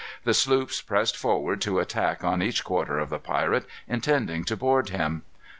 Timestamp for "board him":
4.57-5.21